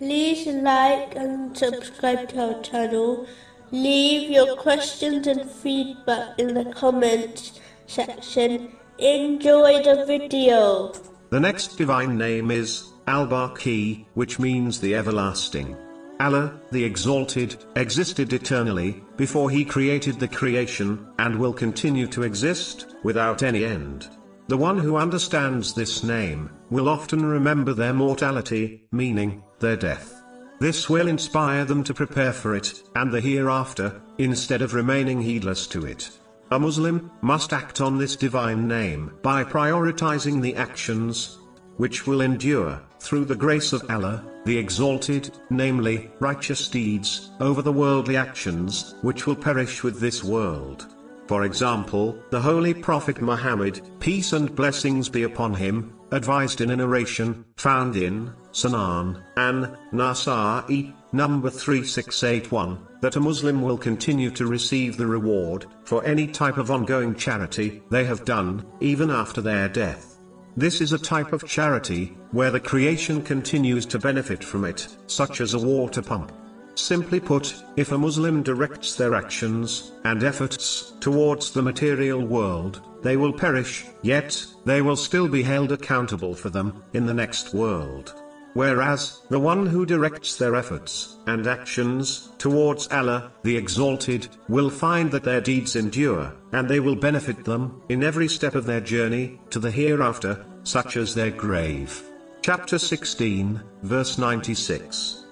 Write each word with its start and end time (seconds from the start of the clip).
like 0.00 1.14
and 1.16 1.56
subscribe 1.56 2.28
to 2.30 2.54
our 2.54 2.62
channel. 2.62 3.26
Leave 3.70 4.30
your 4.30 4.56
questions 4.56 5.26
and 5.26 5.50
feedback 5.50 6.38
in 6.38 6.54
the 6.54 6.64
comments 6.72 7.60
section. 7.86 8.72
Enjoy 8.98 9.82
the 9.82 10.04
video. 10.06 10.92
The 11.30 11.40
next 11.40 11.76
divine 11.76 12.16
name 12.16 12.50
is 12.50 12.92
Al-Baqi, 13.06 14.06
which 14.14 14.38
means 14.38 14.80
the 14.80 14.94
everlasting. 14.94 15.76
Allah, 16.20 16.60
the 16.70 16.84
Exalted, 16.84 17.56
existed 17.74 18.32
eternally, 18.32 19.02
before 19.16 19.50
he 19.50 19.64
created 19.64 20.20
the 20.20 20.28
creation, 20.28 21.08
and 21.18 21.36
will 21.38 21.52
continue 21.52 22.06
to 22.06 22.22
exist, 22.22 22.86
without 23.02 23.42
any 23.42 23.64
end. 23.64 24.08
The 24.46 24.56
one 24.56 24.78
who 24.78 24.96
understands 24.96 25.72
this 25.72 26.04
name, 26.04 26.50
will 26.68 26.88
often 26.88 27.24
remember 27.24 27.72
their 27.72 27.94
mortality, 27.94 28.86
meaning, 28.92 29.42
their 29.58 29.76
death. 29.76 30.22
This 30.60 30.90
will 30.90 31.08
inspire 31.08 31.64
them 31.64 31.82
to 31.84 31.94
prepare 31.94 32.32
for 32.32 32.54
it, 32.54 32.82
and 32.94 33.10
the 33.10 33.20
hereafter, 33.20 34.02
instead 34.18 34.60
of 34.60 34.74
remaining 34.74 35.22
heedless 35.22 35.66
to 35.68 35.86
it. 35.86 36.10
A 36.50 36.58
Muslim 36.58 37.10
must 37.22 37.52
act 37.52 37.80
on 37.80 37.96
this 37.96 38.16
divine 38.16 38.68
name 38.68 39.12
by 39.22 39.44
prioritizing 39.44 40.42
the 40.42 40.54
actions 40.56 41.38
which 41.76 42.06
will 42.06 42.20
endure, 42.20 42.80
through 43.00 43.24
the 43.24 43.34
grace 43.34 43.72
of 43.72 43.84
Allah, 43.90 44.24
the 44.44 44.56
Exalted, 44.56 45.30
namely, 45.50 46.10
righteous 46.20 46.68
deeds, 46.68 47.30
over 47.40 47.62
the 47.62 47.72
worldly 47.72 48.16
actions, 48.16 48.94
which 49.02 49.26
will 49.26 49.34
perish 49.34 49.82
with 49.82 50.00
this 50.00 50.22
world. 50.22 50.93
For 51.26 51.44
example, 51.44 52.18
the 52.30 52.40
Holy 52.40 52.74
Prophet 52.74 53.22
Muhammad, 53.22 53.80
peace 53.98 54.32
and 54.34 54.54
blessings 54.54 55.08
be 55.08 55.22
upon 55.22 55.54
him, 55.54 55.94
advised 56.12 56.60
in 56.60 56.70
a 56.70 56.76
narration, 56.76 57.44
found 57.56 57.96
in, 57.96 58.30
Sunan, 58.52 59.22
an, 59.36 59.76
Nasa'i, 59.92 60.92
number 61.12 61.48
3681, 61.48 62.78
that 63.00 63.16
a 63.16 63.20
Muslim 63.20 63.62
will 63.62 63.78
continue 63.78 64.30
to 64.32 64.46
receive 64.46 64.96
the 64.96 65.06
reward, 65.06 65.66
for 65.84 66.04
any 66.04 66.26
type 66.26 66.58
of 66.58 66.70
ongoing 66.70 67.14
charity 67.14 67.82
they 67.90 68.04
have 68.04 68.24
done, 68.24 68.64
even 68.80 69.10
after 69.10 69.40
their 69.40 69.68
death. 69.68 70.18
This 70.56 70.80
is 70.80 70.92
a 70.92 70.98
type 70.98 71.32
of 71.32 71.46
charity, 71.46 72.16
where 72.32 72.50
the 72.50 72.60
creation 72.60 73.22
continues 73.22 73.86
to 73.86 73.98
benefit 73.98 74.44
from 74.44 74.64
it, 74.64 74.86
such 75.06 75.40
as 75.40 75.54
a 75.54 75.58
water 75.58 76.02
pump. 76.02 76.32
Simply 76.74 77.20
put, 77.20 77.54
if 77.76 77.92
a 77.92 77.98
Muslim 77.98 78.42
directs 78.42 78.96
their 78.96 79.14
actions 79.14 79.92
and 80.04 80.22
efforts 80.24 80.92
towards 81.00 81.50
the 81.50 81.62
material 81.62 82.20
world, 82.20 82.80
they 83.02 83.16
will 83.16 83.32
perish, 83.32 83.84
yet, 84.02 84.44
they 84.64 84.82
will 84.82 84.96
still 84.96 85.28
be 85.28 85.42
held 85.42 85.72
accountable 85.72 86.34
for 86.34 86.50
them 86.50 86.82
in 86.92 87.06
the 87.06 87.14
next 87.14 87.54
world. 87.54 88.14
Whereas, 88.54 89.20
the 89.30 89.40
one 89.40 89.66
who 89.66 89.84
directs 89.84 90.36
their 90.36 90.54
efforts 90.54 91.16
and 91.26 91.46
actions 91.46 92.30
towards 92.38 92.86
Allah, 92.88 93.32
the 93.42 93.56
Exalted, 93.56 94.28
will 94.48 94.70
find 94.70 95.10
that 95.10 95.24
their 95.24 95.40
deeds 95.40 95.74
endure, 95.74 96.32
and 96.52 96.68
they 96.68 96.78
will 96.78 96.94
benefit 96.94 97.44
them 97.44 97.82
in 97.88 98.04
every 98.04 98.28
step 98.28 98.54
of 98.54 98.64
their 98.64 98.80
journey 98.80 99.40
to 99.50 99.58
the 99.58 99.72
hereafter, 99.72 100.44
such 100.62 100.96
as 100.96 101.14
their 101.14 101.32
grave. 101.32 102.02
Chapter 102.42 102.78
16, 102.78 103.60
verse 103.82 104.18
96. 104.18 105.23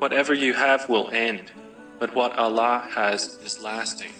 Whatever 0.00 0.32
you 0.32 0.54
have 0.54 0.88
will 0.88 1.10
end, 1.10 1.52
but 1.98 2.14
what 2.14 2.34
Allah 2.38 2.88
has 2.90 3.38
is 3.44 3.62
lasting. 3.62 4.12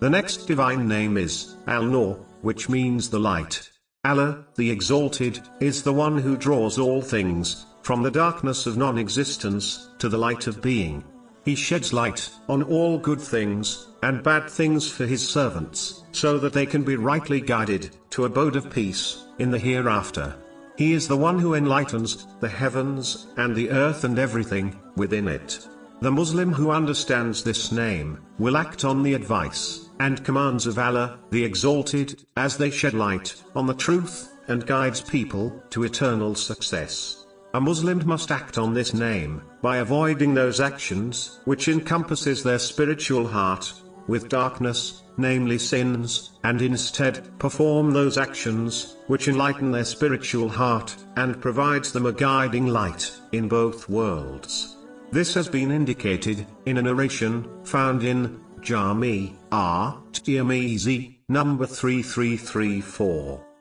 The 0.00 0.10
next 0.10 0.46
divine 0.46 0.86
name 0.86 1.16
is 1.16 1.56
Al-Nur, 1.66 2.16
which 2.42 2.68
means 2.68 3.08
the 3.08 3.18
light. 3.18 3.70
Allah, 4.04 4.44
the 4.56 4.70
Exalted, 4.70 5.40
is 5.58 5.82
the 5.82 5.92
one 5.94 6.18
who 6.18 6.36
draws 6.36 6.78
all 6.78 7.00
things, 7.00 7.64
from 7.82 8.02
the 8.02 8.10
darkness 8.10 8.66
of 8.66 8.76
non-existence, 8.76 9.88
to 10.00 10.10
the 10.10 10.18
light 10.18 10.48
of 10.48 10.60
being. 10.60 11.02
He 11.46 11.54
sheds 11.54 11.94
light 11.94 12.28
on 12.50 12.62
all 12.64 12.98
good 12.98 13.20
things, 13.20 13.88
and 14.02 14.22
bad 14.22 14.50
things 14.50 14.86
for 14.90 15.06
his 15.06 15.26
servants, 15.26 16.02
so 16.12 16.36
that 16.40 16.52
they 16.52 16.66
can 16.66 16.82
be 16.82 16.96
rightly 16.96 17.40
guided 17.40 17.96
to 18.10 18.26
abode 18.26 18.56
of 18.56 18.68
peace, 18.70 19.24
in 19.38 19.50
the 19.50 19.58
hereafter. 19.58 20.36
He 20.76 20.92
is 20.92 21.06
the 21.06 21.16
one 21.16 21.38
who 21.38 21.54
enlightens 21.54 22.26
the 22.40 22.48
heavens 22.48 23.26
and 23.36 23.54
the 23.54 23.70
earth 23.70 24.04
and 24.04 24.18
everything 24.18 24.80
within 24.96 25.28
it. 25.28 25.66
The 26.00 26.10
Muslim 26.10 26.52
who 26.52 26.70
understands 26.70 27.44
this 27.44 27.70
name 27.70 28.18
will 28.38 28.56
act 28.56 28.84
on 28.84 29.02
the 29.02 29.14
advice 29.14 29.88
and 30.00 30.24
commands 30.24 30.66
of 30.66 30.78
Allah, 30.78 31.18
the 31.30 31.44
Exalted, 31.44 32.24
as 32.36 32.56
they 32.56 32.70
shed 32.70 32.94
light 32.94 33.40
on 33.54 33.66
the 33.66 33.74
truth 33.74 34.32
and 34.48 34.66
guides 34.66 35.00
people 35.00 35.62
to 35.70 35.84
eternal 35.84 36.34
success. 36.34 37.26
A 37.54 37.60
Muslim 37.60 38.04
must 38.06 38.32
act 38.32 38.56
on 38.56 38.72
this 38.72 38.94
name 38.94 39.42
by 39.60 39.76
avoiding 39.76 40.34
those 40.34 40.58
actions 40.58 41.38
which 41.44 41.68
encompasses 41.68 42.42
their 42.42 42.58
spiritual 42.58 43.28
heart 43.28 43.72
with 44.06 44.28
darkness, 44.28 45.02
namely 45.16 45.58
sins, 45.58 46.32
and 46.44 46.62
instead, 46.62 47.38
perform 47.38 47.92
those 47.92 48.18
actions, 48.18 48.96
which 49.06 49.28
enlighten 49.28 49.70
their 49.70 49.84
spiritual 49.84 50.48
heart, 50.48 50.96
and 51.16 51.40
provides 51.40 51.92
them 51.92 52.06
a 52.06 52.12
guiding 52.12 52.66
light, 52.66 53.12
in 53.32 53.48
both 53.48 53.88
worlds. 53.88 54.76
This 55.10 55.34
has 55.34 55.48
been 55.48 55.70
indicated, 55.70 56.46
in 56.66 56.78
a 56.78 56.82
narration, 56.82 57.46
found 57.64 58.02
in, 58.02 58.40
Jami, 58.60 59.36
R. 59.50 60.02
Tirmizi, 60.12 61.18
number 61.28 61.66
3334. 61.66 63.51